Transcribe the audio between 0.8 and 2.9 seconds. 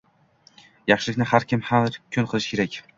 Yaxshilikni har kim, har kun qilish kerak